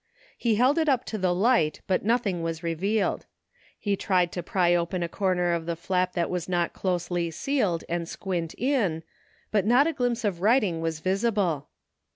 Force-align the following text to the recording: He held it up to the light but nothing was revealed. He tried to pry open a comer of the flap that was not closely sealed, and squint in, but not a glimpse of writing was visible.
He 0.35 0.55
held 0.55 0.79
it 0.79 0.89
up 0.89 1.05
to 1.13 1.19
the 1.19 1.31
light 1.31 1.81
but 1.85 2.03
nothing 2.03 2.41
was 2.41 2.63
revealed. 2.63 3.27
He 3.77 3.95
tried 3.95 4.31
to 4.31 4.41
pry 4.41 4.73
open 4.73 5.03
a 5.03 5.07
comer 5.07 5.51
of 5.53 5.67
the 5.67 5.75
flap 5.75 6.13
that 6.13 6.27
was 6.27 6.49
not 6.49 6.73
closely 6.73 7.29
sealed, 7.29 7.83
and 7.87 8.09
squint 8.09 8.55
in, 8.57 9.03
but 9.51 9.63
not 9.63 9.85
a 9.85 9.93
glimpse 9.93 10.25
of 10.25 10.41
writing 10.41 10.81
was 10.81 11.01
visible. 11.01 11.67